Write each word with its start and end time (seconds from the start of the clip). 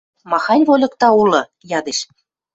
–Махань 0.31 0.65
вольыкда 0.67 1.09
улы?– 1.21 1.41
ядеш. 1.77 1.99